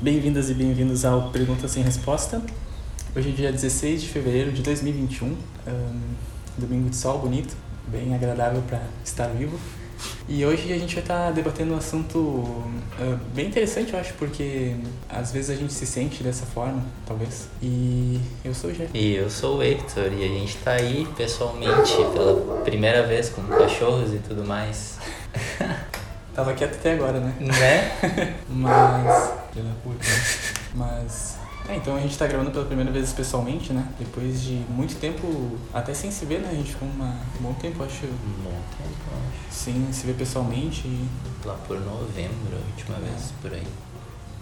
[0.00, 2.40] Bem-vindas e bem-vindos ao Pergunta Sem Resposta.
[3.16, 5.36] Hoje é dia 16 de fevereiro de 2021, um,
[6.56, 7.56] domingo de sol bonito,
[7.88, 9.58] bem agradável para estar vivo.
[10.28, 14.76] E hoje a gente vai estar debatendo um assunto uh, bem interessante, eu acho, porque
[15.08, 17.48] às vezes a gente se sente dessa forma, talvez.
[17.60, 18.96] E eu sou o Jeff.
[18.96, 23.42] E eu sou o Hector, e a gente tá aí pessoalmente pela primeira vez com
[23.42, 24.96] cachorros e tudo mais.
[26.32, 27.34] Tava quieto até agora, né?
[27.40, 28.36] Né?
[28.48, 29.37] Mas.
[29.52, 30.04] Filha da puta.
[30.74, 31.36] Mas.
[31.68, 33.86] É, então a gente tá gravando pela primeira vez pessoalmente, né?
[33.98, 36.48] Depois de muito tempo, até sem se ver, né?
[36.50, 38.06] A gente ficou uma, um bom tempo, acho.
[38.06, 39.54] Um bom tempo, acho.
[39.54, 40.86] Sem se ver pessoalmente.
[40.86, 41.08] E...
[41.44, 43.66] Lá por novembro, a última vez, por aí.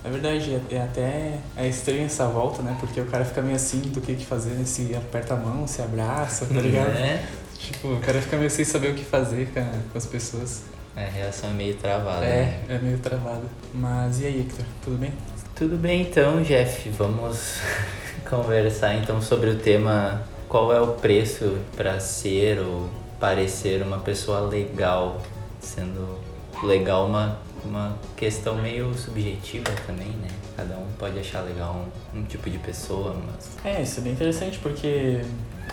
[0.04, 2.76] É verdade, é, é até é estranho essa volta, né?
[2.78, 4.64] Porque o cara fica meio assim do que que fazer, né?
[4.64, 6.90] Se aperta a mão, se abraça, tá ligado?
[6.90, 7.26] Né?
[7.58, 9.50] Tipo, o cara fica meio sem saber o que fazer
[9.90, 10.62] com as pessoas.
[10.96, 12.24] A reação é meio travada.
[12.24, 12.60] É, né?
[12.70, 13.42] é meio travado.
[13.74, 14.64] Mas e aí, Hector?
[14.82, 15.12] Tudo bem?
[15.54, 17.60] Tudo bem então, Jeff, vamos
[18.28, 22.88] conversar então sobre o tema qual é o preço para ser ou
[23.20, 25.20] parecer uma pessoa legal,
[25.60, 26.18] sendo
[26.62, 30.28] legal uma, uma questão meio subjetiva também, né?
[30.56, 34.12] Cada um pode achar legal um, um tipo de pessoa, mas É, isso é bem
[34.14, 35.20] interessante porque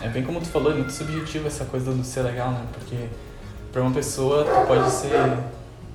[0.02, 2.66] é bem como tu falou, é muito subjetivo essa coisa do ser legal, né?
[2.74, 3.08] Porque
[3.74, 5.36] pra uma pessoa tu pode ser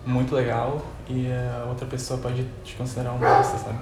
[0.06, 3.80] muito legal e a outra pessoa pode te considerar um bosta, sabe?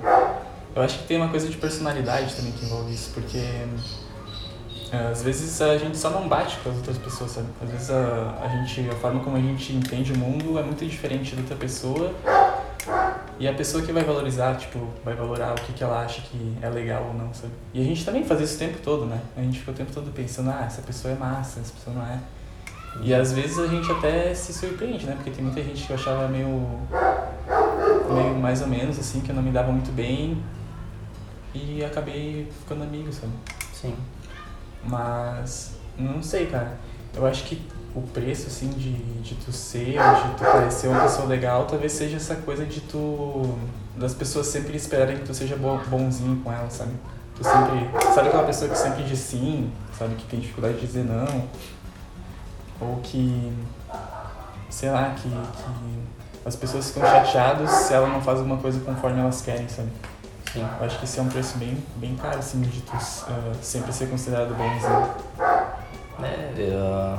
[0.76, 3.40] Eu acho que tem uma coisa de personalidade também que envolve isso, porque
[4.92, 7.48] é, às vezes a gente só não bate com as outras pessoas, sabe?
[7.60, 10.86] Às vezes a, a gente, a forma como a gente entende o mundo é muito
[10.86, 12.14] diferente da outra pessoa
[13.40, 16.56] e a pessoa que vai valorizar, tipo, vai valorar o que, que ela acha que
[16.62, 17.54] é legal ou não, sabe?
[17.74, 19.20] E a gente também faz isso o tempo todo, né?
[19.36, 22.06] A gente fica o tempo todo pensando, ah, essa pessoa é massa, essa pessoa não
[22.06, 22.20] é.
[23.02, 25.14] E às vezes a gente até se surpreende, né?
[25.16, 26.48] Porque tem muita gente que eu achava meio.
[28.14, 30.42] meio mais ou menos, assim, que eu não me dava muito bem.
[31.54, 33.32] E acabei ficando amigo, sabe?
[33.74, 33.96] sim.
[34.84, 35.76] Mas.
[35.98, 36.78] não sei, cara.
[37.16, 37.62] Eu acho que
[37.96, 41.92] o preço, assim, de, de tu ser ou de tu parecer uma pessoa legal, talvez
[41.94, 43.56] seja essa coisa de tu.
[43.96, 46.92] das pessoas sempre esperarem que tu seja bo- bonzinho com elas, sabe?
[47.36, 47.90] Tu sempre.
[48.14, 50.16] Sabe aquela pessoa que sempre diz sim, sabe?
[50.16, 51.48] Que tem dificuldade de dizer não.
[52.80, 53.54] Ou que.
[54.70, 55.30] sei lá, que.
[55.30, 56.08] que
[56.46, 59.90] as pessoas ficam chateadas se ela não faz alguma coisa conforme elas querem, sabe?
[60.54, 60.66] Sim.
[60.80, 63.92] Eu acho que esse é um preço bem, bem caro, assim, de tu ah, sempre
[63.92, 65.10] ser considerado bonzinho.
[66.24, 67.18] É, eu-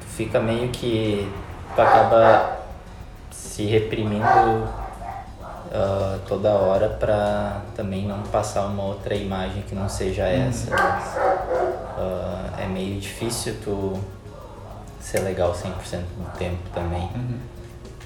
[0.00, 1.30] tu fica meio que.
[1.74, 2.58] Tu acaba
[3.30, 4.24] se reprimindo
[5.72, 10.70] ah, toda hora pra também não passar uma outra imagem que não seja essa.
[12.00, 13.98] Ah, é meio difícil tu
[15.00, 17.10] ser legal 100% do tempo também.
[17.12, 17.40] Uhum.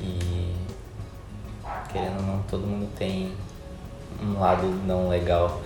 [0.00, 0.54] E
[1.92, 3.34] querendo ou não, todo mundo tem
[4.22, 5.60] um lado não legal.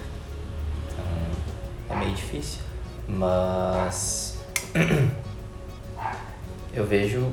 [0.89, 2.63] Então é meio difícil.
[3.07, 4.41] Mas
[6.75, 7.31] eu vejo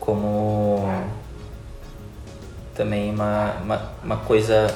[0.00, 0.88] como
[2.74, 4.74] também uma, uma, uma coisa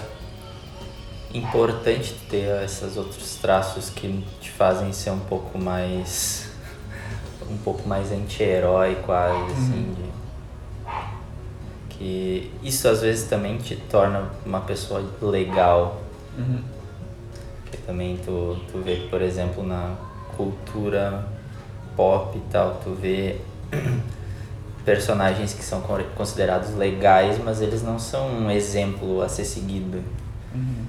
[1.35, 6.49] importante ter esses outros traços que te fazem ser um pouco mais
[7.51, 10.15] um pouco mais anti-herói quase assim de,
[11.91, 16.01] que isso às vezes também te torna uma pessoa legal
[16.37, 16.63] Uhum.
[17.71, 19.95] que também tu, tu vê por exemplo na
[20.37, 21.25] cultura
[21.97, 23.41] pop e tal tu vê
[24.85, 30.03] personagens que são con- considerados legais mas eles não são um exemplo a ser seguido
[30.55, 30.85] Uhum.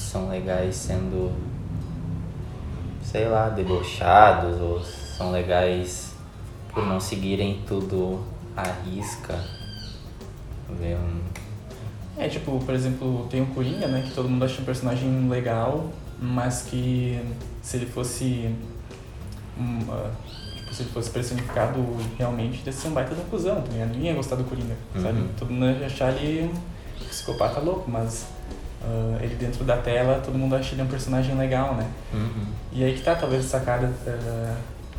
[0.00, 1.32] São legais sendo,
[3.02, 6.14] sei lá, debochados ou são legais
[6.72, 8.24] por não seguirem tudo
[8.56, 9.38] à risca.
[10.78, 11.20] Ver um.
[12.16, 15.90] É, tipo, por exemplo, tem o Coringa, né, que todo mundo acha um personagem legal,
[16.20, 17.20] mas que
[17.62, 18.54] se ele fosse.
[19.58, 20.10] Um, ah,
[20.56, 21.84] tipo, se ele fosse personificado
[22.16, 23.90] realmente, deve ser um baita da cuzão, tá ligado?
[23.90, 25.20] Ninguém ia gostar do Coringa, sabe?
[25.20, 25.28] Uhum.
[25.38, 28.26] Todo mundo ia achar ele um psicopata louco, mas
[28.82, 31.86] ah, ele dentro da tela, todo mundo acha ele um personagem legal, né?
[32.12, 32.46] Uhum.
[32.72, 33.90] E aí que tá, talvez, essa cara.
[34.06, 34.56] ah,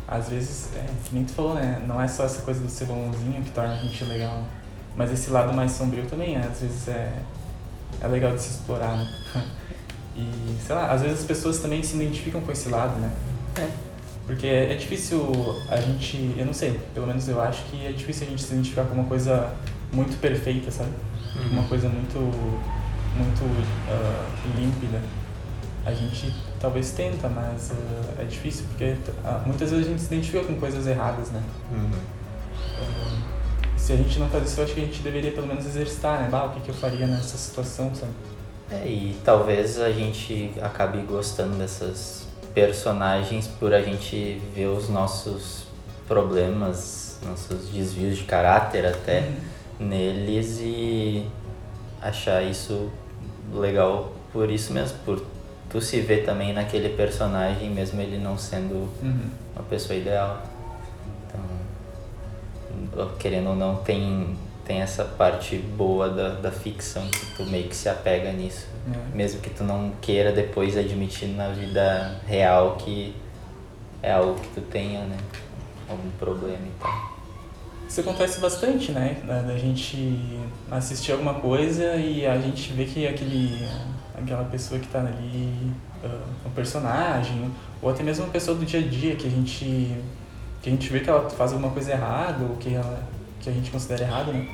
[0.08, 1.82] às vezes, é, que nem tu falou, né?
[1.86, 4.44] Não é só essa coisa do ser bonzinho que torna a gente legal.
[4.94, 7.12] Mas esse lado mais sombrio também, às vezes, é,
[8.00, 9.08] é legal de se explorar, né?
[10.14, 10.28] E,
[10.66, 13.10] sei lá, às vezes as pessoas também se identificam com esse lado, né?
[13.56, 13.66] É.
[14.26, 15.20] Porque é, é difícil
[15.70, 16.34] a gente.
[16.36, 18.94] Eu não sei, pelo menos eu acho que é difícil a gente se identificar com
[18.94, 19.54] uma coisa
[19.90, 20.90] muito perfeita, sabe?
[21.50, 22.18] Uma coisa muito.
[23.16, 23.44] Muito
[23.88, 24.26] ah,
[24.56, 25.00] límpida.
[25.84, 30.14] A gente talvez tenta, mas ah, é difícil porque ah, muitas vezes a gente se
[30.14, 31.42] identifica com coisas erradas, né?
[31.70, 31.90] Uhum.
[33.76, 35.66] Se se a gente não faz isso, eu acho que a gente deveria pelo menos
[35.66, 36.28] exercitar, né?
[36.30, 38.12] Bah, o que, que eu faria nessa situação, sabe?
[38.70, 45.64] É, e talvez a gente acabe gostando dessas personagens por a gente ver os nossos
[46.06, 49.28] problemas, nossos desvios de caráter até
[49.80, 49.88] Uhum.
[49.88, 51.26] neles e
[52.00, 52.90] achar isso
[53.52, 55.22] legal por isso mesmo, por
[55.70, 59.30] tu se ver também naquele personagem, mesmo ele não sendo Uhum.
[59.54, 60.42] uma pessoa ideal.
[62.84, 67.68] Então, querendo ou não, tem, tem essa parte boa da, da ficção que tu meio
[67.68, 68.66] que se apega nisso.
[68.92, 69.16] É.
[69.16, 73.14] Mesmo que tu não queira depois admitir na vida real que
[74.02, 75.16] é algo que tu tenha, né?
[75.88, 77.11] Algum problema e tal.
[77.92, 79.18] Isso acontece bastante, né?
[79.26, 80.40] Da, da gente
[80.70, 83.68] assistir alguma coisa e a gente vê que aquele,
[84.18, 85.70] aquela pessoa que tá ali,
[86.02, 87.52] uh, um personagem,
[87.82, 89.94] ou até mesmo uma pessoa do dia a dia que a gente,
[90.62, 93.02] que a gente vê que ela faz alguma coisa errada, ou que, ela,
[93.42, 94.48] que a gente considera errada, né?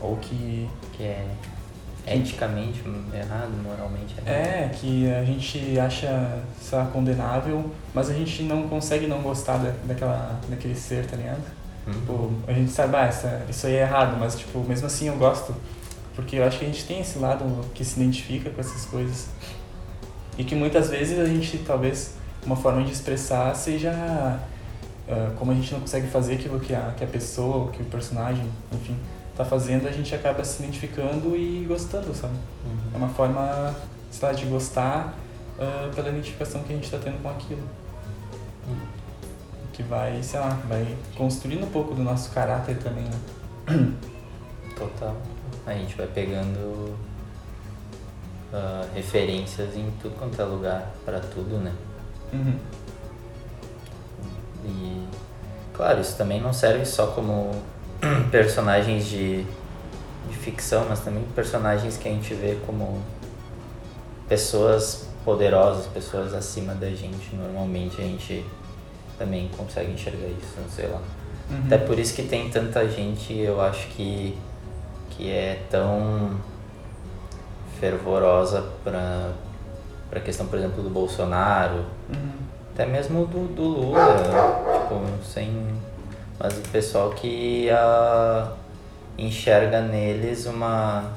[0.00, 1.26] Ou que Que é
[2.06, 2.80] eticamente
[3.12, 4.28] errado, moralmente errado.
[4.28, 9.56] É, que a gente acha, sei lá, condenável, mas a gente não consegue não gostar
[9.56, 11.61] da, daquela, daquele ser, tá ligado?
[11.86, 11.92] Uhum.
[11.92, 15.16] Tipo, a gente sabe, ah, essa, isso aí é errado, mas tipo, mesmo assim eu
[15.16, 15.54] gosto.
[16.14, 17.44] Porque eu acho que a gente tem esse lado
[17.74, 19.28] que se identifica com essas coisas.
[20.38, 22.14] E que muitas vezes a gente, talvez,
[22.44, 23.92] uma forma de expressar seja
[25.08, 27.86] ah, como a gente não consegue fazer aquilo que a, que a pessoa, que o
[27.86, 28.96] personagem, enfim,
[29.36, 32.34] tá fazendo, a gente acaba se identificando e gostando, sabe?
[32.34, 33.04] É Uhum.
[33.04, 33.74] uma forma,
[34.10, 35.14] sei lá, de gostar
[35.58, 37.62] ah, pela identificação que a gente está tendo com aquilo.
[39.72, 43.92] Que vai, sei lá, vai construindo um pouco do nosso caráter também, né?
[44.76, 45.16] Total.
[45.66, 46.96] A gente vai pegando
[48.52, 51.72] ah, referências em tudo quanto é lugar, pra tudo, né?
[52.32, 52.58] Uhum.
[54.64, 55.06] E,
[55.72, 57.50] claro, isso também não serve só como
[58.30, 63.02] personagens de, de ficção, mas também personagens que a gente vê como
[64.28, 67.34] pessoas poderosas, pessoas acima da gente.
[67.34, 68.44] Normalmente a gente
[69.18, 71.00] também consegue enxergar isso, não sei lá.
[71.50, 71.62] Uhum.
[71.66, 74.36] Até por isso que tem tanta gente, eu acho que,
[75.10, 76.36] que é tão
[77.80, 79.32] fervorosa para
[80.14, 82.30] a questão, por exemplo, do Bolsonaro, Uhum.
[82.72, 84.16] até mesmo do, do Lula,
[84.80, 85.66] tipo, sem.
[86.38, 88.52] Mas o pessoal que ah,
[89.18, 91.10] enxerga neles uma.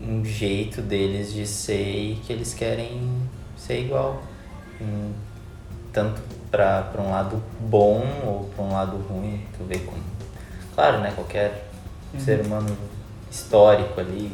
[0.00, 3.10] um jeito deles de ser e que eles querem
[3.56, 4.22] ser igual.
[4.80, 5.12] Hum,
[5.96, 6.20] tanto
[6.50, 10.02] para um lado bom ou para um lado ruim, tu vê como.
[10.74, 11.10] Claro, né?
[11.14, 11.68] Qualquer
[12.12, 12.20] Uhum.
[12.20, 12.76] ser humano
[13.30, 14.30] histórico ali.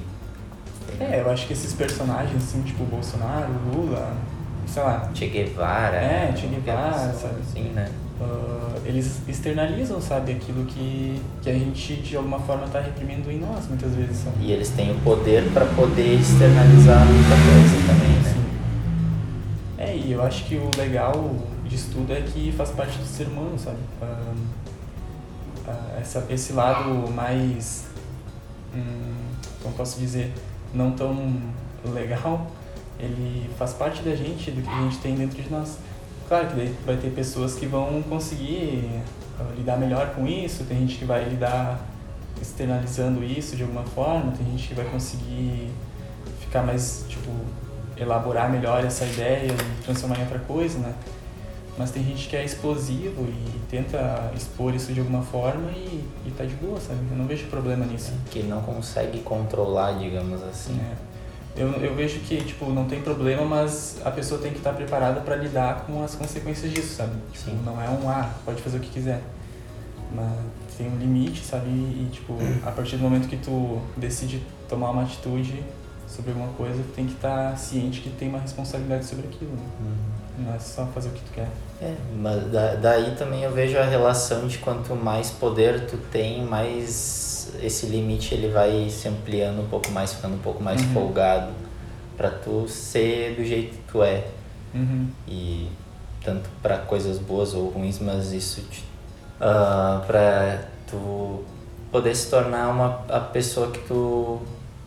[1.01, 4.13] É, eu acho que esses personagens, assim, tipo Bolsonaro, Lula,
[4.67, 5.97] sei lá, Che Guevara.
[5.97, 7.37] É, Che Guevara, sabe?
[7.41, 7.89] Assim, né?
[8.21, 13.39] ah, eles externalizam, sabe, aquilo que, que a gente de alguma forma tá reprimindo em
[13.39, 14.37] nós, muitas vezes, sabe?
[14.41, 18.33] E eles têm o poder para poder externalizar muita coisa também, né?
[18.35, 18.45] Sim.
[19.79, 21.15] É, e eu acho que o legal
[21.73, 23.79] disso tudo é que faz parte do ser humano, sabe?
[25.67, 27.87] Ah, essa, esse lado mais,
[28.75, 29.15] hum,
[29.63, 30.33] como posso dizer,
[30.75, 31.41] não tão
[31.95, 32.51] legal,
[32.99, 35.79] ele faz parte da gente, do que a gente tem dentro de nós.
[36.29, 39.01] Claro que daí vai ter pessoas que vão conseguir
[39.41, 41.81] ah, lidar melhor com isso, tem gente que vai lidar
[42.41, 45.71] externalizando isso de alguma forma, tem gente que vai conseguir
[46.41, 47.31] ficar mais, tipo,
[47.97, 50.93] elaborar melhor essa ideia e transformar em outra coisa, né?
[51.83, 56.31] Mas tem gente que é explosivo e tenta expor isso de alguma forma e, e
[56.31, 57.01] tá de boa, sabe?
[57.11, 58.13] Eu não vejo problema nisso.
[58.31, 60.79] Que não consegue controlar, digamos assim.
[60.79, 61.61] É.
[61.61, 65.23] Eu, eu vejo que, tipo, não tem problema, mas a pessoa tem que estar preparada
[65.23, 67.17] para lidar com as consequências disso, sabe?
[67.33, 67.61] Tipo, Sim.
[67.65, 69.21] não é um, ah, pode fazer o que quiser.
[70.15, 71.69] Mas tem um limite, sabe?
[71.69, 75.65] E, tipo, a partir do momento que tu decide tomar uma atitude
[76.07, 79.67] sobre alguma coisa, tu tem que estar ciente que tem uma responsabilidade sobre aquilo, né?
[79.81, 80.22] Uhum.
[80.39, 81.49] Não é só fazer o que tu quer.
[81.81, 86.43] É, mas da- daí também eu vejo a relação de quanto mais poder tu tem,
[86.45, 90.93] mais esse limite ele vai se ampliando um pouco mais, ficando um pouco mais Uhum.
[90.95, 91.53] folgado
[92.17, 94.25] pra tu ser do jeito que tu é.
[94.75, 95.09] Uhum.
[95.29, 95.69] E
[96.25, 98.85] tanto para coisas boas ou ruins, mas isso te,
[99.41, 101.45] ah, para tu
[101.91, 104.41] poder se tornar uma a pessoa que tu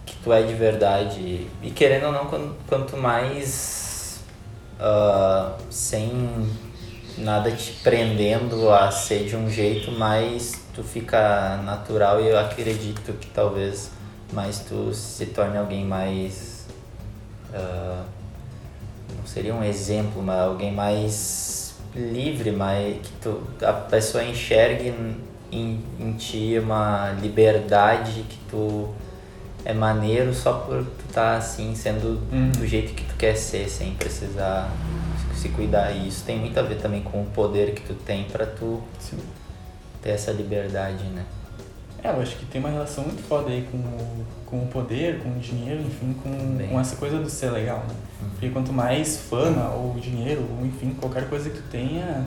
[0.06, 3.85] que tu é de verdade e querendo ou não quanto, quanto mais
[4.80, 6.50] ah, sem
[7.18, 13.14] nada te prendendo a ser de um jeito mais tu fica natural e eu acredito
[13.14, 13.92] que talvez
[14.34, 16.68] mais tu se torne alguém mais
[17.54, 18.04] ah,
[19.18, 24.94] não seria um exemplo, mas alguém mais livre, mais que tu, a pessoa enxergue
[25.52, 28.90] em, em ti uma liberdade que tu
[29.66, 32.52] é maneiro só por tu tá assim, sendo Uhum.
[32.52, 34.72] do jeito que tu quer ser, sem precisar
[35.36, 35.92] se cuidar.
[35.92, 38.82] E isso tem muito a ver também com o poder que tu tem pra tu
[39.00, 39.18] Sim.
[40.02, 41.24] ter essa liberdade, né?
[42.04, 45.20] É, eu acho que tem uma relação muito foda aí com o, com o poder,
[45.24, 46.68] com o dinheiro, enfim, com, Bem.
[46.68, 47.96] com essa coisa do ser legal, né?
[48.32, 52.26] Porque quanto mais fama ou dinheiro, ou enfim, qualquer coisa que tu tenha,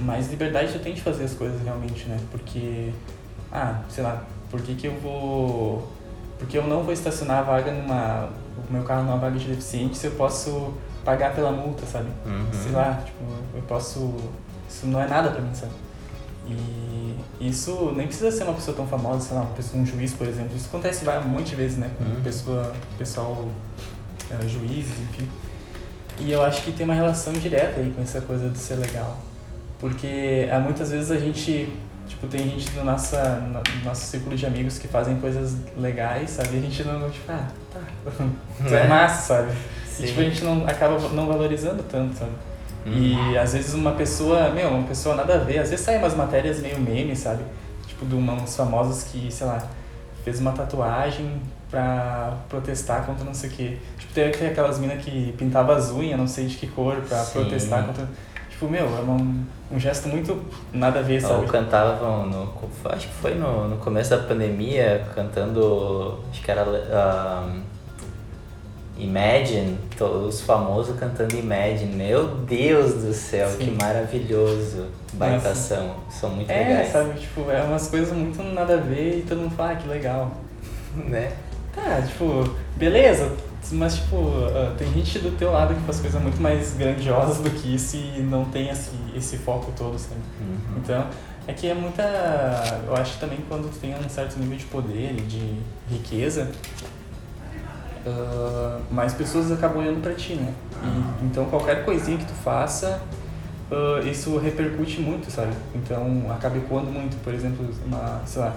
[0.00, 2.18] mais liberdade tu tem de fazer as coisas realmente, né?
[2.32, 2.90] Porque,
[3.52, 5.88] ah, sei lá, por que que eu vou...
[6.38, 8.28] Porque eu não vou estacionar a vaga numa...
[8.68, 10.74] o meu carro numa vaga de deficiente se eu posso
[11.04, 12.08] pagar pela multa, sabe?
[12.26, 12.46] Uhum.
[12.52, 13.24] sei lá, tipo,
[13.54, 14.14] eu posso.
[14.68, 15.72] Isso não é nada pra mim, sabe?
[16.48, 20.12] E isso nem precisa ser uma pessoa tão famosa, sei lá, uma pessoa, um juiz,
[20.12, 20.56] por exemplo.
[20.56, 21.90] Isso acontece um monte de vezes, né?
[21.98, 22.20] Com Uhum.
[22.22, 23.48] pessoa, pessoal,
[24.30, 25.28] eh, juízes, enfim.
[26.20, 29.16] E eu acho que tem uma relação direta aí com essa coisa de ser legal.
[29.78, 31.72] Porque ah, muitas vezes a gente,
[32.06, 36.56] tipo, tem gente no, nossa, no nosso círculo de amigos que fazem coisas legais, sabe?
[36.56, 37.80] E a gente não, tipo, ah, tá,
[38.66, 38.86] é Né?
[38.88, 39.52] massa, sabe?
[39.86, 40.04] Sim.
[40.04, 42.32] E tipo, a gente não acaba não valorizando tanto, sabe?
[42.86, 42.92] Uhum.
[43.32, 46.14] E às vezes uma pessoa, meu, uma pessoa nada a ver, às vezes saem umas
[46.14, 47.42] matérias meio meme, sabe?
[47.86, 49.62] Tipo, de uns famosos que, sei lá,
[50.24, 53.78] fez uma tatuagem pra protestar contra não sei o quê.
[53.98, 57.18] Tipo, tem, tem aquelas minas que pintava as unhas, não sei de que cor, pra
[57.18, 57.40] Sim.
[57.40, 58.08] protestar contra.
[58.64, 60.40] Tipo, meu, é um, um gesto muito
[60.72, 61.42] nada a ver, sabe?
[61.42, 62.52] Ou cantavam, no,
[62.86, 66.64] acho que foi no, no começo da pandemia, cantando, acho que era
[68.96, 71.94] Imagine, todos os famosos cantando Imagine.
[71.94, 73.58] Meu Deus do céu, Sim.
[73.58, 74.86] que maravilhoso.
[75.12, 76.92] Baitação, são muito É, legais.
[76.92, 77.20] sabe?
[77.20, 80.30] Tipo, é umas coisas muito nada a ver e todo mundo fala, ah, que legal.
[80.96, 81.32] Né?
[81.74, 83.32] Tá, tipo, beleza,
[83.72, 84.16] mas tipo,
[84.54, 87.96] ah, tem gente do teu lado que faz coisas muito mais grandiosas do que isso
[87.96, 90.20] e não tem esse, esse foco todo, sabe?
[90.40, 90.78] Uhum.
[90.78, 91.06] Então,
[91.46, 92.02] é que é muita.
[92.86, 96.50] Eu acho também quando tu tem um certo nível de poder e de riqueza,
[98.06, 100.52] ah, mais pessoas acabam olhando pra ti, né?
[100.82, 103.00] E, então, qualquer coisinha que tu faça,
[103.70, 105.52] ah, isso repercute muito, sabe?
[105.74, 107.16] Então, acaba ecoando muito.
[107.22, 108.56] Por exemplo, uma, sei lá,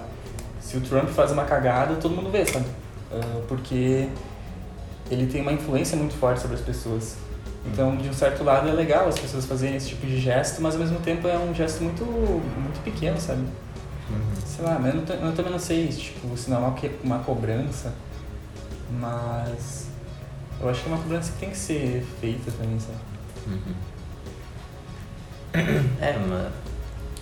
[0.60, 2.66] se o Trump faz uma cagada, todo mundo vê, sabe?
[3.48, 4.06] Porque
[5.10, 7.16] ele tem uma influência muito forte sobre as pessoas.
[7.66, 10.74] Então, de um certo lado, é legal as pessoas fazerem esse tipo de gesto, mas
[10.74, 13.42] ao mesmo tempo é um gesto muito, muito pequeno, sabe?
[14.10, 14.20] Uhum.
[14.46, 17.18] Sei lá, mas eu, não eu também não sei, tipo, se não é uma, uma
[17.18, 17.92] cobrança,
[18.98, 19.88] mas
[20.60, 22.98] eu acho que é uma cobrança que tem que ser feita também, sabe?
[23.46, 23.74] Uhum.
[26.00, 26.52] É, mas,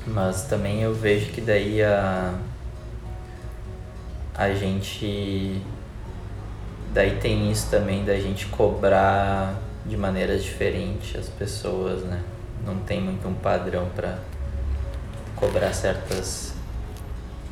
[0.06, 2.34] mas também eu vejo que daí a,
[4.34, 5.60] a gente.
[6.96, 12.24] Daí tem isso também da gente cobrar de maneiras diferentes as pessoas, né?
[12.64, 14.18] Não tem muito um padrão para
[15.34, 16.54] cobrar certas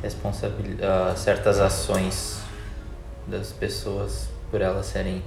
[0.01, 2.41] responsabilidades, certas ações
[3.27, 5.23] das pessoas por elas serem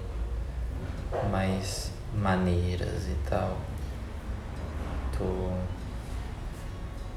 [1.30, 3.56] mais maneiras e tal.
[5.16, 5.52] Tu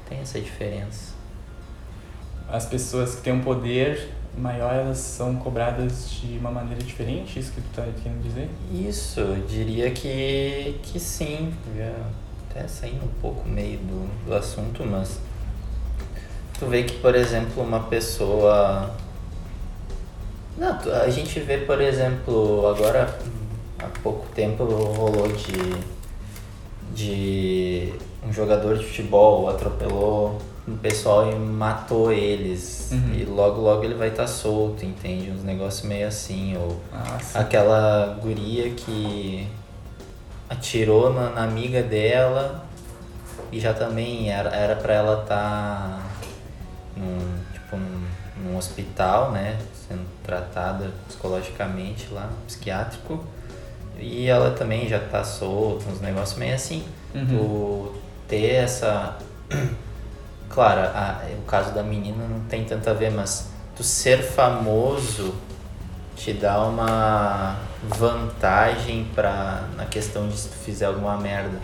[0.08, 1.14] tem essa diferença.
[2.48, 7.52] As pessoas que têm um poder maior, elas são cobradas de uma maneira diferente, isso
[7.52, 8.48] que tu tá querendo dizer?
[8.72, 11.52] Isso, eu diria que, que sim.
[11.76, 11.92] Já
[12.50, 15.18] até saindo um pouco meio do, do assunto, mas
[16.58, 18.94] tu vê que, por exemplo, uma pessoa.
[20.56, 23.18] Não, a gente vê, por exemplo, agora
[23.78, 25.74] há pouco tempo rolou de,
[26.94, 32.90] de um jogador de futebol atropelou um pessoal e matou eles.
[32.92, 33.14] Uhum.
[33.14, 35.30] E logo logo ele vai estar solto, entende?
[35.30, 39.48] Uns negócios meio assim, ou Ah, aquela guria que
[40.48, 42.64] atirou na, na amiga dela
[43.50, 46.02] e já também era, era pra ela estar
[46.96, 48.06] num, tipo, num,
[48.44, 49.58] num hospital, né?
[49.88, 53.24] Sendo tratada psicologicamente lá, psiquiátrico.
[53.98, 56.84] E ela também já tá solta, uns negócios meio assim.
[57.14, 57.26] Uhum.
[57.26, 57.92] Tu
[58.28, 59.18] ter essa.
[60.52, 65.34] Claro, a- o caso da menina não tem tanto a ver, mas tu ser famoso
[66.14, 71.58] te dá uma vantagem pra, na questão de se tu fizer alguma merda.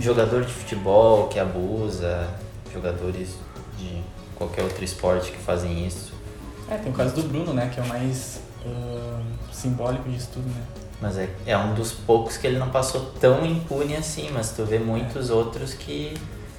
[0.00, 2.26] Jogador de futebol que abusa,
[2.72, 3.34] jogadores
[3.78, 4.02] de
[4.36, 6.12] qualquer outro esporte que fazem isso.
[6.70, 9.20] É, tem o caso do Bruno, né, que é o mais ah,
[9.52, 10.62] simbólico disso tudo, né?
[11.00, 14.64] Mas é, é um dos poucos que ele não passou tão impune assim, mas tu
[14.64, 16.14] vê muitos outros que,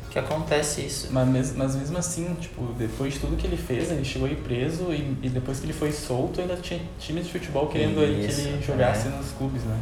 [0.09, 1.07] que acontece isso.
[1.11, 4.35] Mas, mes- mas mesmo assim, tipo, depois de tudo que ele fez, ele chegou aí
[4.35, 8.25] preso e, e depois que ele foi solto, ainda tinha times de futebol querendo aí
[8.25, 9.11] que Isso, ele jogasse é.
[9.11, 9.79] nos clubes, né?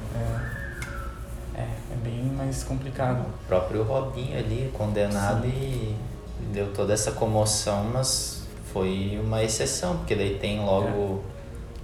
[1.55, 3.22] É, é, é bem mais complicado.
[3.22, 5.96] O próprio Robinho ali, condenado e
[6.53, 8.43] deu toda essa comoção, mas
[8.74, 11.24] foi uma exceção, porque daí tem logo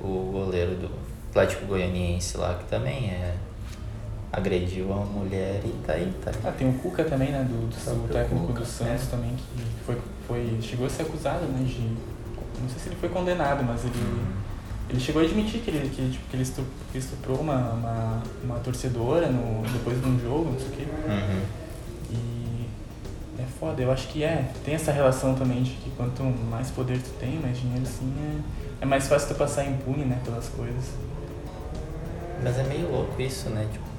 [0.02, 0.06] é.
[0.06, 0.92] o goleiro do
[1.30, 3.36] Atlético Goianiense lá, que também é
[4.34, 6.32] agrediu a mulher e tá aí, tá.
[6.44, 9.12] Ah, tem o Cuca também, né, do, do, do técnico Cuca, do Santos é.
[9.12, 9.98] também, que foi,
[10.28, 11.82] foi, chegou a ser acusado, né, de...
[12.60, 13.94] Não sei se ele foi condenado, mas ele...
[13.94, 14.44] Uhum.
[14.90, 16.44] Ele chegou a admitir que ele, que, tipo, que ele
[16.94, 20.84] estuprou uma, uma, uma torcedora no, depois de um jogo, não sei o quê.
[21.08, 21.42] Uhum.
[22.12, 22.68] E
[23.42, 24.52] é foda, eu acho que é.
[24.66, 28.84] Tem essa relação também de que quanto mais poder tu tem, mais dinheiro assim, é,
[28.84, 30.92] é mais fácil tu passar impune, né, pelas coisas.
[32.44, 33.68] Mas é meio louco isso, né?
[33.72, 33.93] Tipo,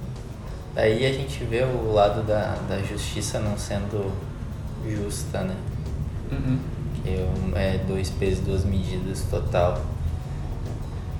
[0.74, 4.12] Daí a gente vê o lado da, da justiça não sendo
[4.88, 5.54] justa, né?
[6.32, 6.58] Uhum.
[7.02, 9.80] Que é, é dois pesos, duas medidas total.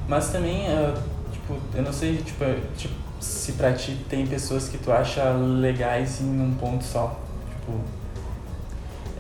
[0.09, 0.95] Mas também, uh,
[1.33, 5.31] tipo, eu não sei, tipo, é, tipo, se pra ti tem pessoas que tu acha
[5.31, 7.19] legais em um ponto só.
[7.49, 7.81] Tipo.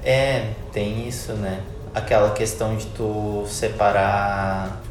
[0.02, 1.62] É, tem isso, né?
[1.94, 4.82] Aquela questão de tu separar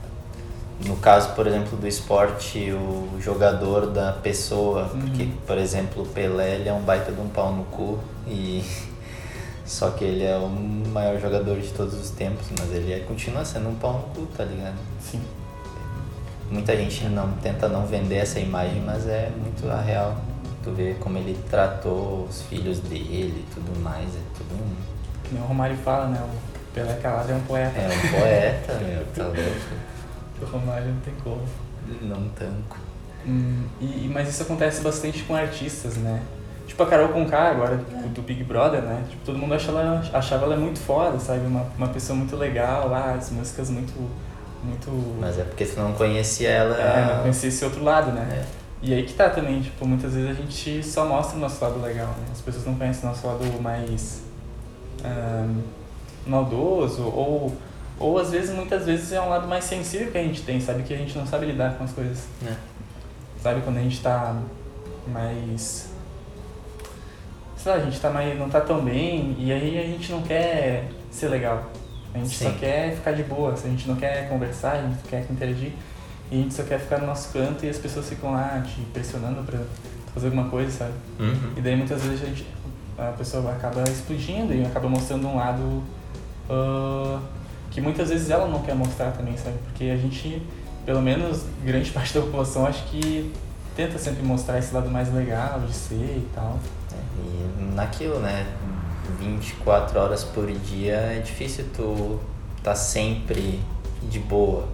[0.86, 5.01] no caso, por exemplo, do esporte, o jogador da pessoa, uhum.
[5.01, 8.63] porque, por exemplo, o Pelé ele é um baita de um pau no cu e
[9.65, 13.46] só que ele é o maior jogador de todos os tempos, mas ele é, continua
[13.46, 14.75] sendo um pau no cu, tá ligado?
[15.00, 15.22] Sim.
[16.50, 20.18] Muita gente não tenta não vender essa imagem, mas é muito a real.
[20.63, 24.75] Tu vê como ele tratou os filhos dele e tudo mais, é tudo um.
[25.24, 26.22] Que nem o Romário fala, né?
[26.22, 27.80] O Pelé calado é um poeta.
[27.80, 29.93] É um poeta, meu, tá louco.
[30.42, 31.42] O Romário não tem como.
[32.02, 32.78] Não tanco.
[33.25, 36.22] Hum, e, mas isso acontece bastante com artistas, né?
[36.68, 39.04] Tipo a Carol Conká agora, tipo, do Big Brother, né?
[39.10, 41.46] Tipo, todo mundo achava ela, achava ela muito foda, sabe?
[41.46, 43.94] Uma, uma pessoa muito legal, lá, as músicas muito,
[44.63, 45.18] muito...
[45.20, 46.78] Mas é porque tu não conhecia ela...
[46.78, 48.44] É, não conhecia esse outro lado, né?
[48.44, 48.63] É.
[48.82, 51.82] E aí que tá também, tipo, muitas vezes a gente só mostra o nosso lado
[51.82, 52.25] legal, né?
[52.32, 54.22] As pessoas não conhecem o nosso lado mais
[55.06, 55.62] um,
[56.28, 57.56] maldoso ou
[57.99, 60.84] ou às vezes, muitas vezes, é um lado mais sensível que a gente tem, sabe?
[60.84, 62.27] Que a gente não sabe lidar com as coisas.
[62.45, 62.53] É.
[63.41, 63.62] Sabe?
[63.62, 64.36] Quando a gente tá
[65.08, 65.89] mais.
[67.58, 70.21] Sei lá, a gente tá mais, não tá tão bem e aí a gente não
[70.21, 71.71] quer ser legal.
[72.13, 72.45] A gente Sim.
[72.45, 75.71] só quer ficar de boa, a gente não quer conversar, a gente não quer interagir.
[76.29, 78.82] E a gente só quer ficar no nosso canto e as pessoas ficam lá te
[78.93, 79.60] pressionando pra
[80.13, 80.93] fazer alguma coisa, sabe?
[81.19, 81.53] Uhum.
[81.56, 82.45] E daí muitas vezes a, gente,
[82.97, 85.84] a pessoa acaba explodindo e acaba mostrando um lado.
[86.49, 87.19] Uh,
[87.74, 89.58] que muitas vezes ela não quer mostrar também, sabe?
[89.66, 90.42] Porque a gente,
[90.86, 93.34] pelo menos grande parte da população, acho que
[93.76, 96.60] tenta sempre mostrar esse lado mais legal de ser e tal.
[96.92, 98.46] É, e naquilo, né?
[99.20, 102.20] 24 horas por dia é difícil tu
[102.62, 103.60] tá sempre
[104.04, 104.68] de boa.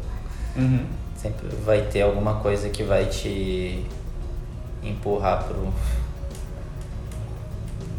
[0.56, 0.86] Uhum.
[1.16, 3.86] Sempre vai ter alguma coisa que vai te
[4.84, 5.74] empurrar pro,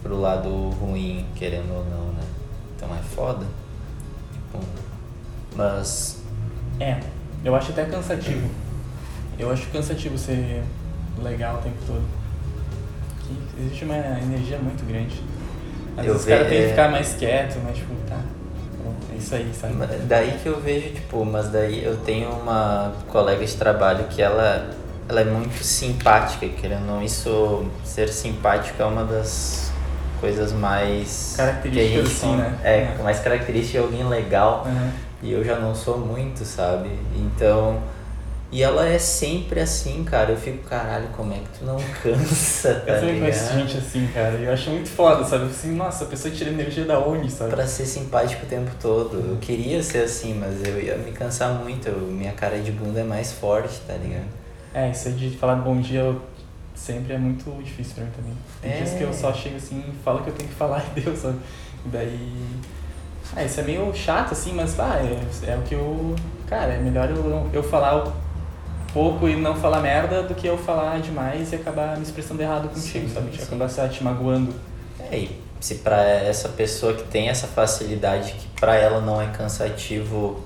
[0.03, 2.23] pro lado ruim, querendo ou não, né?
[2.77, 3.47] Então é foda.
[4.33, 4.65] Tipo,
[5.61, 6.17] mas.
[6.79, 6.99] É,
[7.45, 8.49] eu acho até cansativo.
[9.39, 10.63] Eu acho cansativo ser
[11.23, 12.03] legal o tempo todo.
[13.21, 15.23] Que existe uma energia muito grande.
[15.97, 16.33] Às eu vezes ve...
[16.33, 18.19] o cara tem que ficar mais quieto, mas tipo, tá.
[19.13, 19.75] É isso aí, sabe?
[20.07, 24.71] Daí que eu vejo, tipo, mas daí eu tenho uma colega de trabalho que ela,
[25.09, 29.71] ela é muito simpática, querendo não, isso, ser simpático é uma das
[30.21, 31.35] coisas mais.
[31.37, 32.59] Características, que a gente, assim, né?
[32.63, 34.65] É, é, mais característica de alguém legal.
[34.67, 34.91] Uhum.
[35.23, 36.91] E eu já não sou muito, sabe?
[37.15, 37.81] Então.
[38.53, 40.33] E ela é sempre assim, cara.
[40.33, 44.09] Eu fico, caralho, como é que tu não cansa, tá Eu também conheço gente assim,
[44.13, 44.35] cara.
[44.35, 45.45] Eu acho muito foda, sabe?
[45.45, 47.51] Assim, nossa, a pessoa tira energia da onde, sabe?
[47.51, 49.19] Pra ser simpático o tempo todo.
[49.19, 51.89] Eu queria ser assim, mas eu ia me cansar muito.
[51.89, 54.27] Eu, minha cara de bunda é mais forte, tá ligado?
[54.75, 56.21] É, isso aí de falar bom dia eu,
[56.75, 58.37] sempre é muito difícil pra mim também.
[58.63, 58.77] Tem é...
[58.79, 61.17] dias que eu só chego assim e falo que eu tenho que falar e deu,
[61.17, 61.39] sabe?
[61.85, 62.43] Daí
[63.37, 66.17] ah, isso é meio chato, assim, mas pá, é, é o que eu.
[66.49, 68.13] Cara, é melhor eu, eu falar
[68.93, 72.69] pouco e não falar merda do que eu falar demais e acabar me expressando errado
[72.69, 73.37] contigo, sim, sabe?
[73.37, 73.43] Sim.
[73.45, 74.53] Acabar se te magoando.
[75.11, 79.29] É, e se pra essa pessoa que tem essa facilidade, que pra ela não é
[79.29, 80.43] cansativo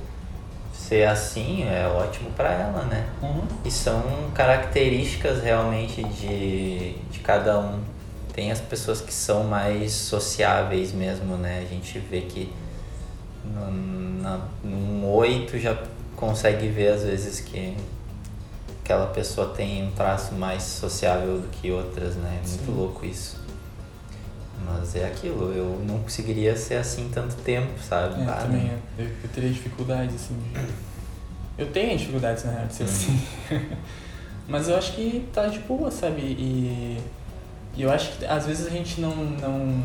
[0.74, 3.06] ser assim, é ótimo pra ela, né?
[3.22, 3.42] Uhum.
[3.64, 4.02] E são
[4.34, 7.80] características realmente de, de cada um.
[8.34, 11.64] Tem as pessoas que são mais sociáveis mesmo, né?
[11.64, 12.52] A gente vê que
[13.44, 15.76] na, num oito já
[16.16, 17.76] consegue ver às vezes que
[18.82, 22.40] aquela pessoa tem um traço mais sociável do que outras, né?
[22.44, 22.72] É muito Sim.
[22.72, 23.42] louco isso.
[24.64, 28.22] Mas é aquilo, eu não conseguiria ser assim tanto tempo, sabe?
[28.22, 28.78] É, ah, também, né?
[28.98, 30.36] eu, eu teria dificuldades, assim.
[31.56, 33.20] Eu tenho dificuldades, na real, de ser assim.
[34.48, 36.20] Mas eu acho que tá de boa, sabe?
[36.20, 36.98] E,
[37.76, 39.82] e eu acho que às vezes a gente não, não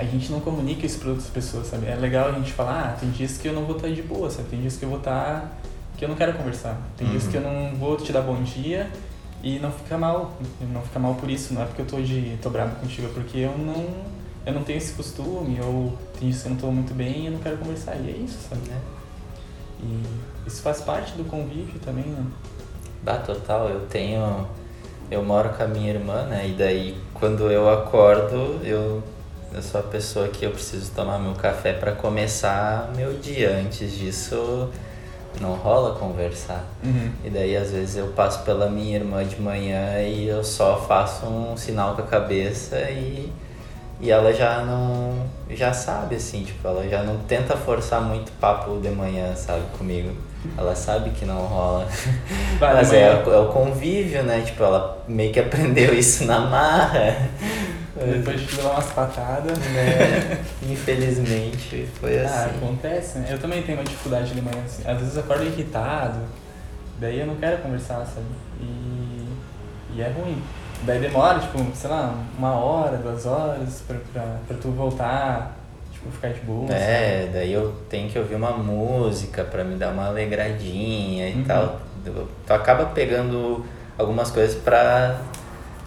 [0.00, 1.86] a gente não comunica isso para outras pessoas, sabe?
[1.86, 4.30] É legal a gente falar, ah, tem dias que eu não vou estar de boa,
[4.30, 4.48] sabe?
[4.48, 5.60] Tem dias que eu vou estar
[5.98, 6.80] que eu não quero conversar.
[6.96, 7.12] Tem uhum.
[7.12, 8.90] dias que eu não vou te dar bom dia
[9.42, 10.32] e não fica mal,
[10.72, 13.10] não fica mal por isso, não é porque eu tô de tô bravo contigo, é
[13.12, 13.86] porque eu não
[14.46, 17.26] eu não tenho esse costume ou tem dias que eu não tô muito bem e
[17.26, 17.94] eu não quero conversar.
[17.96, 18.62] E é isso, sabe?
[18.70, 18.78] É.
[19.84, 20.02] E
[20.46, 22.24] isso faz parte do convívio também, né?
[23.02, 24.48] Bah, total, eu tenho
[25.10, 26.48] eu moro com a minha irmã, né?
[26.48, 29.02] E daí quando eu acordo, eu
[29.52, 33.56] eu sou a pessoa que eu preciso tomar meu café para começar meu dia.
[33.56, 34.70] Antes disso,
[35.40, 36.64] não rola conversar.
[36.84, 37.10] Uhum.
[37.24, 41.26] E daí, às vezes, eu passo pela minha irmã de manhã e eu só faço
[41.26, 43.32] um sinal com a cabeça e,
[44.00, 45.26] e ela já não.
[45.50, 50.12] já sabe, assim, tipo, ela já não tenta forçar muito papo de manhã, sabe, comigo.
[50.56, 51.86] Ela sabe que não rola.
[52.58, 54.40] Vai, Mas é, é o convívio, né?
[54.40, 57.28] Tipo, ela meio que aprendeu isso na marra.
[58.06, 59.58] Depois de dar umas patadas.
[59.58, 60.42] Né?
[60.68, 62.56] Infelizmente foi ah, assim.
[62.56, 63.28] acontece, né?
[63.30, 64.82] Eu também tenho uma dificuldade de manhã assim.
[64.86, 66.20] Às vezes eu acordo irritado,
[66.98, 68.26] daí eu não quero conversar, sabe?
[68.60, 69.26] E,
[69.94, 70.42] e é ruim.
[70.82, 75.56] Daí demora, tipo, sei lá, uma hora, duas horas pra, pra, pra tu voltar,
[75.92, 76.72] tipo, ficar de boa.
[76.72, 77.32] É, sabe?
[77.34, 81.44] daí eu tenho que ouvir uma música pra me dar uma alegradinha e uhum.
[81.44, 81.80] tal.
[82.02, 83.62] Tu acaba pegando
[83.98, 85.20] algumas coisas pra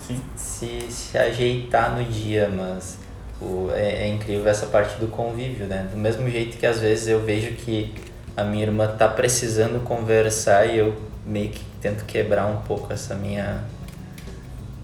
[0.07, 0.21] Sim.
[0.35, 2.97] Se, se ajeitar no dia, mas
[3.41, 5.87] o, é, é, incrível essa parte do convívio, né?
[5.91, 7.93] Do mesmo jeito que às vezes eu vejo que
[8.35, 13.15] a minha irmã tá precisando conversar e eu meio que tento quebrar um pouco essa
[13.15, 13.63] minha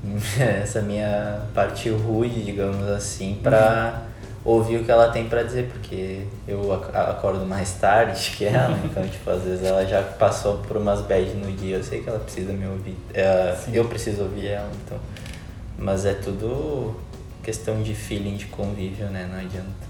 [0.62, 4.09] essa minha parte ruim, digamos assim, para uhum.
[4.44, 9.08] Ouvir o que ela tem para dizer, porque eu acordo mais tarde que ela, então
[9.08, 12.20] tipo, às vezes ela já passou por umas bad no dia, eu sei que ela
[12.20, 14.98] precisa me ouvir, é, eu preciso ouvir ela, então.
[15.78, 16.96] Mas é tudo
[17.42, 19.28] questão de feeling, de convívio, né?
[19.32, 19.90] Não adianta.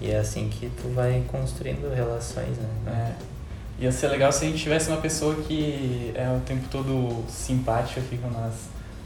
[0.00, 3.14] E é assim que tu vai construindo relações, né?
[3.22, 3.36] É.
[3.84, 8.00] Ia ser legal se a gente tivesse uma pessoa que é o tempo todo simpática
[8.00, 8.54] aqui com nós.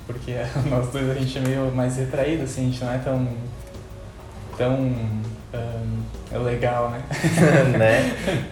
[0.06, 0.32] Porque
[0.68, 3.28] nós dois a gente é meio mais retraído, assim, a gente não é tão.
[4.60, 4.74] Tão.
[4.74, 7.02] Um, legal, né?
[7.76, 8.46] né?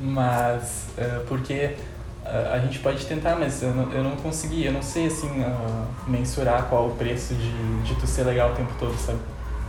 [0.00, 0.86] Mas.
[0.96, 1.76] Uh, porque
[2.24, 5.86] a gente pode tentar, mas eu não, eu não consegui, eu não sei assim uh,
[6.08, 9.18] mensurar qual o preço de, de tu ser legal o tempo todo, sabe?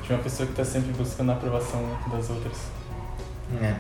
[0.01, 2.57] De uma pessoa que tá sempre buscando a aprovação das outras.
[3.61, 3.75] É.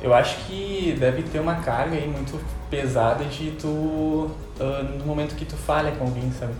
[0.00, 5.34] Eu acho que deve ter uma carga aí muito pesada de tu, uh, no momento
[5.34, 6.52] que tu falha com alguém, sabe?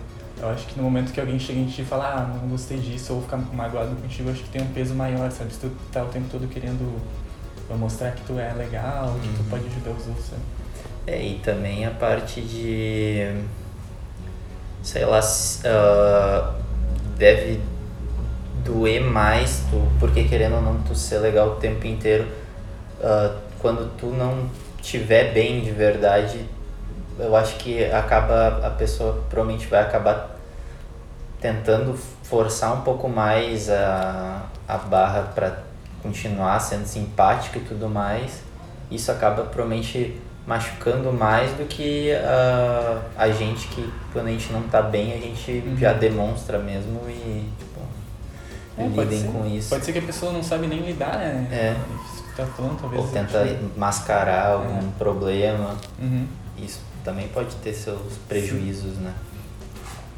[0.43, 2.77] Eu acho que no momento que alguém chega em ti e fala, ah, não gostei
[2.77, 5.53] disso, ou ficar magoado contigo, acho que tem um peso maior, sabe?
[5.53, 7.01] Se tu tá o tempo todo querendo
[7.77, 9.49] mostrar que tu é legal, que tu uhum.
[9.49, 10.41] pode ajudar os outros, sabe?
[11.07, 13.41] É, e também a parte de.
[14.81, 16.53] Sei lá, uh,
[17.17, 17.61] deve
[18.65, 22.27] doer mais tu, porque querendo ou não tu ser legal o tempo inteiro,
[22.99, 24.49] uh, quando tu não
[24.81, 26.45] tiver bem de verdade,
[27.17, 30.32] eu acho que acaba, a pessoa provavelmente vai acabar
[31.43, 35.59] tentando forçar um pouco mais a, a barra para
[36.01, 38.41] continuar sendo simpática e tudo mais.
[38.89, 44.63] Isso acaba provavelmente machucando mais do que uh, a gente que quando a gente não
[44.63, 45.77] tá bem a gente uhum.
[45.77, 47.79] já demonstra mesmo e tipo,
[48.77, 49.69] é, lidem com isso.
[49.69, 51.47] Pode ser que a pessoa não sabe nem lidar, né?
[51.51, 51.75] É.
[52.37, 54.91] Tá falando, talvez Ou tenta mascarar algum é.
[54.97, 55.75] problema.
[55.99, 56.25] Uhum.
[56.57, 59.01] Isso também pode ter seus prejuízos, Sim.
[59.01, 59.13] né?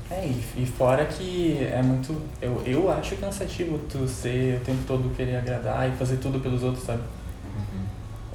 [0.09, 2.21] É, e, e fora que é muito.
[2.41, 6.61] Eu, eu acho cansativo tu ser o tempo todo querer agradar e fazer tudo pelos
[6.63, 7.01] outros, sabe?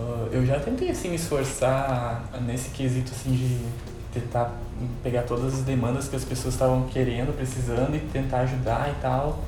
[0.00, 3.58] Uh, eu já tentei assim me esforçar nesse quesito assim de
[4.18, 4.58] tentar
[5.02, 9.44] pegar todas as demandas que as pessoas estavam querendo, precisando e tentar ajudar e tal.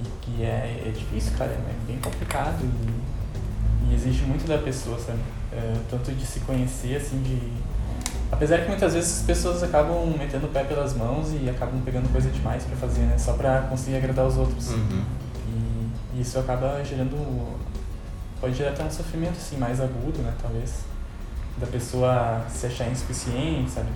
[0.00, 4.98] E que é, é difícil, cara, é bem complicado e, e exige muito da pessoa,
[4.98, 5.18] sabe?
[5.52, 7.38] É, tanto de se conhecer, assim, de.
[8.30, 12.10] Apesar que muitas vezes as pessoas acabam metendo o pé pelas mãos e acabam pegando
[12.12, 13.16] coisa demais para fazer, né?
[13.16, 14.68] Só pra conseguir agradar os outros.
[14.70, 15.02] Uhum.
[15.48, 17.16] E, e isso acaba gerando
[18.40, 20.84] pode gerar até um sofrimento assim, mais agudo, né, talvez.
[21.56, 23.88] Da pessoa se achar insuficiente, sabe?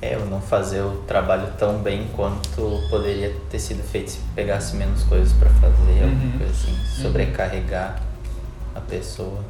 [0.00, 4.74] É, ou não fazer o trabalho tão bem quanto poderia ter sido feito se pegasse
[4.74, 6.10] menos coisas para fazer, uhum.
[6.10, 7.02] alguma coisa assim, uhum.
[7.02, 8.72] sobrecarregar uhum.
[8.74, 9.44] a pessoa.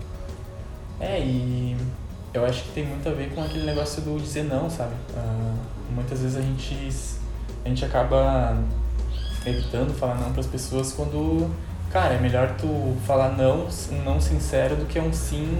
[1.00, 1.74] É, e
[2.34, 4.94] eu acho que tem muito a ver com aquele negócio do dizer não, sabe?
[5.10, 5.54] Uh,
[5.94, 6.90] muitas vezes a gente,
[7.64, 8.56] a gente acaba
[9.44, 11.50] evitando falar não para as pessoas quando
[11.92, 13.68] cara, é melhor tu falar não,
[14.04, 15.58] não sincero do que um sim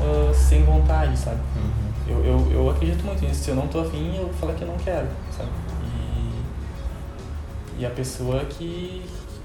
[0.00, 1.40] uh, sem vontade, sabe?
[1.56, 1.92] Uhum.
[2.06, 3.44] Eu, eu, eu acredito muito nisso.
[3.44, 5.48] Se eu não tô afim, eu vou falar que eu não quero, sabe?
[7.78, 9.02] E, e a pessoa que,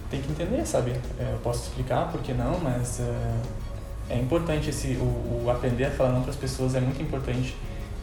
[0.10, 0.92] tem que entender, sabe?
[1.18, 3.34] É, eu posso explicar por que não, mas é,
[4.10, 7.56] é importante esse, o, o aprender a falar não para as pessoas é muito importante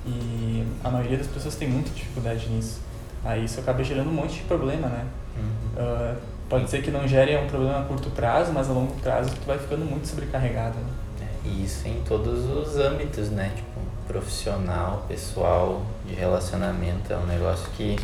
[0.06, 2.80] e a maioria das pessoas tem muita dificuldade nisso.
[3.24, 5.06] Aí isso acaba gerando um monte de problema, né?
[5.36, 5.82] Uhum.
[5.82, 6.16] Uh,
[6.48, 9.46] pode ser que não gere um problema a curto prazo, mas a longo prazo tu
[9.46, 10.76] vai ficando muito sobrecarregado.
[10.76, 10.92] Né?
[11.22, 13.52] É, e isso em todos os âmbitos, né?
[13.56, 17.96] Tipo, profissional, pessoal, de relacionamento, é um negócio que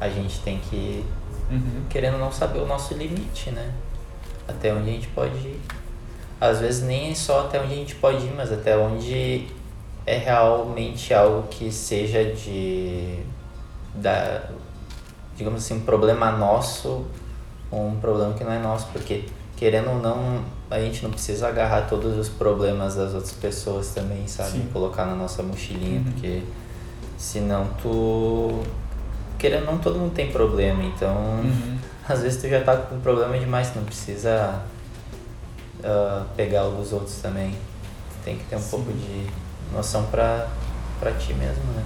[0.00, 1.04] a gente tem que,
[1.50, 1.82] uhum.
[1.90, 3.72] querendo não saber o nosso limite, né?
[4.46, 5.60] Até onde a gente pode ir.
[6.40, 9.46] Às vezes nem é só até onde a gente pode ir, mas até onde
[10.06, 13.18] é realmente algo que seja de
[13.94, 14.42] da
[15.36, 17.04] digamos assim um problema nosso
[17.70, 19.24] ou um problema que não é nosso porque
[19.56, 24.28] querendo ou não a gente não precisa agarrar todos os problemas das outras pessoas também
[24.28, 24.68] sabe Sim.
[24.72, 26.04] colocar na nossa mochilinha uhum.
[26.04, 26.42] porque
[27.18, 28.62] senão tu
[29.38, 31.78] querendo ou não todo mundo tem problema então uhum.
[32.08, 34.62] às vezes tu já tá com problema demais tu não precisa
[35.80, 37.54] uh, pegar o dos outros também
[38.24, 38.70] tem que ter um Sim.
[38.70, 39.26] pouco de
[39.72, 40.48] noção pra,
[40.98, 41.84] pra ti mesmo, né?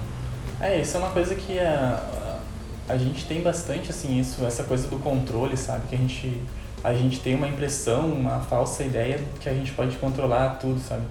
[0.59, 2.39] É, isso é uma coisa que a,
[2.87, 5.87] a gente tem bastante, assim, isso, essa coisa do controle, sabe?
[5.87, 6.41] Que a gente,
[6.83, 11.03] a gente tem uma impressão, uma falsa ideia que a gente pode controlar tudo, sabe?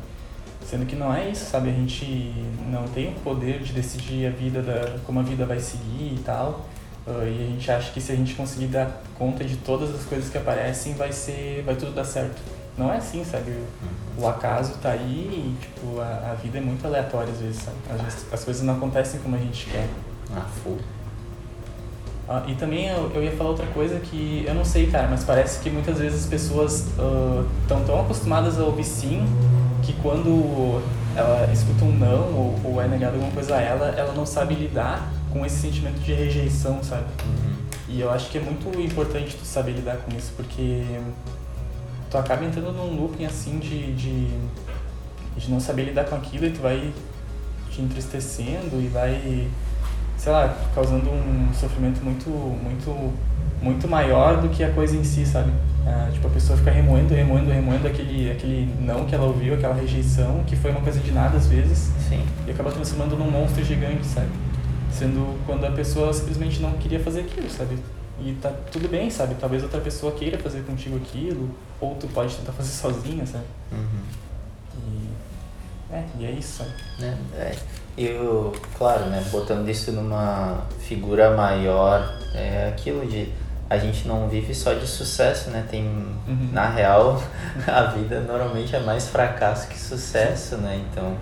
[0.64, 1.70] Sendo que não é isso, sabe?
[1.70, 2.32] A gente
[2.70, 6.22] não tem o poder de decidir a vida, da, como a vida vai seguir e
[6.24, 6.66] tal.
[7.06, 10.04] Uh, e a gente acha que se a gente conseguir dar conta de todas as
[10.04, 12.40] coisas que aparecem, vai ser, vai tudo dar certo.
[12.76, 13.52] Não é assim, sabe?
[14.16, 17.76] O acaso tá aí e, tipo, a, a vida é muito aleatória às vezes, sabe?
[17.90, 19.88] Às vezes as coisas não acontecem como a gente quer.
[20.34, 20.78] Ah, full.
[22.28, 25.24] Ah, e também eu, eu ia falar outra coisa que eu não sei, cara, mas
[25.24, 26.86] parece que muitas vezes as pessoas
[27.62, 29.26] estão uh, tão acostumadas a ouvir sim
[29.82, 30.80] que quando
[31.16, 34.54] ela escuta um não ou, ou é negado alguma coisa a ela, ela não sabe
[34.54, 37.06] lidar com esse sentimento de rejeição, sabe?
[37.24, 37.70] Uhum.
[37.88, 40.84] E eu acho que é muito importante tu saber lidar com isso, porque
[42.10, 44.28] tu acaba entrando num looping assim de, de,
[45.36, 46.92] de não saber lidar com aquilo e tu vai
[47.70, 49.48] te entristecendo e vai,
[50.16, 53.12] sei lá, causando um sofrimento muito, muito,
[53.62, 55.52] muito maior do que a coisa em si, sabe?
[55.86, 59.74] É, tipo, a pessoa fica remoendo, remoendo, remoendo aquele, aquele não que ela ouviu, aquela
[59.74, 62.22] rejeição, que foi uma coisa de nada às vezes, Sim.
[62.46, 64.28] e acaba transformando num monstro gigante, sabe?
[64.92, 67.78] Sendo quando a pessoa simplesmente não queria fazer aquilo, sabe?
[68.20, 69.34] E tá tudo bem, sabe?
[69.36, 71.50] Talvez outra pessoa queira fazer contigo aquilo,
[71.80, 73.44] ou tu pode tentar fazer sozinha, sabe?
[73.72, 74.02] Uhum.
[74.88, 76.70] E, é, e é isso, sabe?
[77.02, 77.56] É, é.
[77.96, 83.32] Eu, claro, né, botando isso numa figura maior, é aquilo de
[83.70, 85.64] a gente não vive só de sucesso, né?
[85.70, 86.50] Tem, uhum.
[86.52, 87.22] na real,
[87.68, 90.82] a vida normalmente é mais fracasso que sucesso, né?
[90.90, 91.16] Então,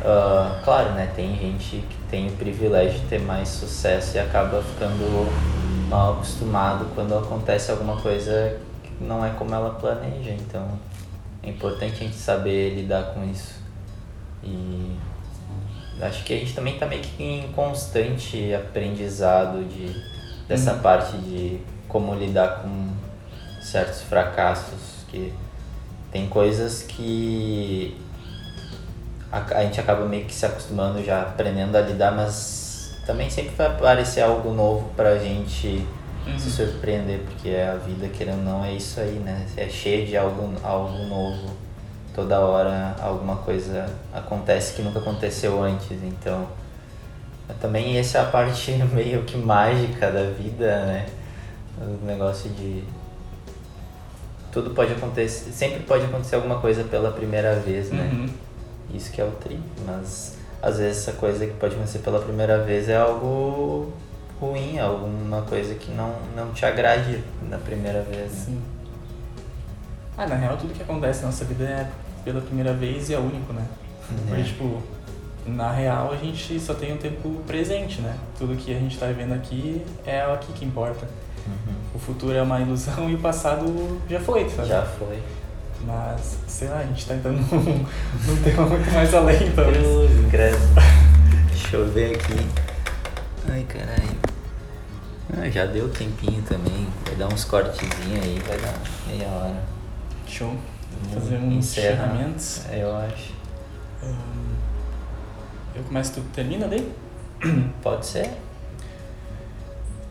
[0.00, 1.10] uh, claro, né?
[1.14, 5.30] Tem gente que tem o privilégio de ter mais sucesso e acaba ficando
[5.88, 10.30] mal acostumado quando acontece alguma coisa que não é como ela planeja.
[10.30, 10.78] Então
[11.42, 13.58] é importante a gente saber lidar com isso.
[14.42, 14.96] E
[16.00, 19.94] acho que a gente também está meio que em constante aprendizado de,
[20.46, 20.80] dessa uhum.
[20.80, 22.88] parte de como lidar com
[23.60, 24.98] certos fracassos.
[25.08, 25.32] Que
[26.12, 27.96] tem coisas que
[29.30, 33.54] a, a gente acaba meio que se acostumando já aprendendo a lidar, mas também sempre
[33.56, 35.86] vai aparecer algo novo pra gente
[36.26, 36.38] uhum.
[36.38, 39.46] se surpreender, porque a vida, querendo ou não, é isso aí, né?
[39.56, 41.56] É cheio de algo, algo novo.
[42.14, 46.48] Toda hora alguma coisa acontece que nunca aconteceu antes, então
[47.60, 51.06] também essa é a parte meio que mágica da vida, né?
[51.80, 52.82] O negócio de
[54.50, 58.10] tudo pode acontecer, sempre pode acontecer alguma coisa pela primeira vez, né?
[58.12, 58.47] Uhum.
[58.92, 62.62] Isso que é o tri, mas às vezes essa coisa que pode acontecer pela primeira
[62.64, 63.92] vez é algo
[64.40, 68.32] ruim, alguma coisa que não, não te agrade na primeira vez.
[68.32, 68.44] Né?
[68.46, 68.62] Sim.
[70.16, 71.88] Ah, na real tudo que acontece na nossa vida é
[72.24, 73.64] pela primeira vez e é único, né?
[74.10, 74.14] É.
[74.26, 74.82] Porque, tipo,
[75.46, 78.16] na real a gente só tem o tempo presente, né?
[78.38, 81.06] Tudo que a gente tá vivendo aqui é aqui que importa.
[81.46, 81.74] Uhum.
[81.94, 84.68] O futuro é uma ilusão e o passado já foi, sabe?
[84.68, 85.18] Já foi.
[85.84, 87.86] Mas, sei lá, a gente tá entrando num,
[88.26, 89.78] num tema muito mais além, talvez.
[89.78, 90.68] Deus, ingresso.
[91.48, 92.46] Deixa eu ver aqui.
[93.48, 94.18] Ai, caralho.
[95.36, 96.88] Ah, já deu tempinho também.
[97.04, 98.74] Vai dar uns cortezinhos aí, vai dar
[99.06, 99.62] meia hora.
[100.26, 100.56] Show.
[101.14, 102.62] Fazer uns encerramentos.
[102.70, 103.32] É, eu acho.
[105.74, 106.92] Eu começo, tu termina daí?
[107.82, 108.30] Pode ser.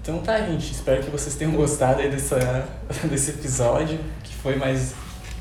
[0.01, 0.71] Então tá, gente.
[0.71, 2.65] Espero que vocês tenham gostado aí dessa,
[3.09, 4.93] desse episódio, que foi mais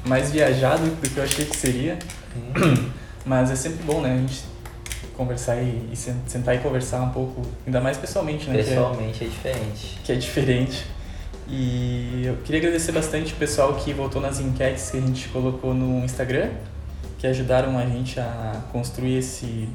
[0.06, 1.98] mais viajado do que eu achei que seria.
[3.24, 4.14] Mas é sempre bom, né?
[4.14, 4.44] A gente
[5.16, 8.56] conversar e, e, sentar e conversar um pouco, ainda mais pessoalmente, né?
[8.56, 10.00] Pessoalmente que é, é, diferente.
[10.04, 10.86] Que é diferente.
[11.48, 15.72] E eu queria agradecer bastante o pessoal que votou nas enquetes que a gente colocou
[15.72, 16.50] no Instagram,
[17.18, 19.68] que ajudaram a gente a construir esse,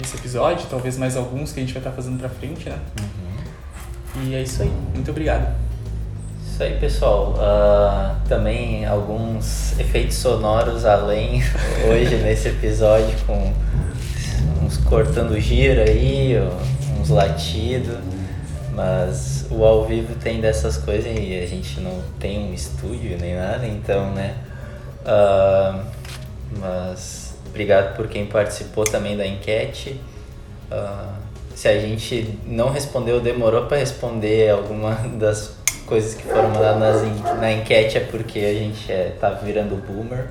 [0.00, 2.78] esse episódio, talvez mais alguns que a gente vai estar fazendo pra frente, né?
[3.00, 4.22] Uhum.
[4.24, 4.72] E é isso aí.
[4.94, 5.67] Muito obrigado.
[6.58, 7.34] Isso aí, pessoal.
[7.36, 11.40] Uh, também alguns efeitos sonoros além
[11.88, 13.52] hoje nesse episódio, com
[14.64, 16.34] uns cortando giro aí,
[16.98, 17.98] uns latidos.
[18.74, 23.36] Mas o ao vivo tem dessas coisas e a gente não tem um estúdio nem
[23.36, 24.34] nada, então, né?
[25.04, 25.80] Uh,
[26.58, 30.00] mas obrigado por quem participou também da enquete.
[30.72, 35.57] Uh, se a gente não respondeu, demorou para responder alguma das
[35.88, 37.02] coisas que foram mandadas
[37.40, 40.26] na enquete é porque a gente é, tá virando boomer,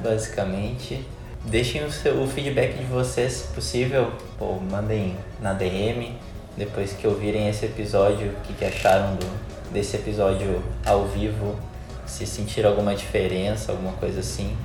[0.00, 1.06] basicamente.
[1.44, 6.16] Deixem o, seu, o feedback de vocês, se possível, ou mandem na DM
[6.56, 11.56] depois que ouvirem esse episódio, o que, que acharam do, desse episódio ao vivo,
[12.04, 14.56] se sentiram alguma diferença, alguma coisa assim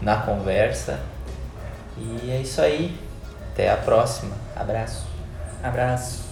[0.00, 1.00] na conversa.
[1.98, 2.96] E é isso aí.
[3.52, 4.34] Até a próxima.
[4.56, 5.04] Abraço.
[5.62, 6.29] Abraço.